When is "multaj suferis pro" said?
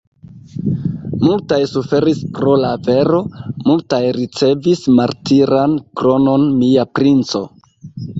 1.25-2.55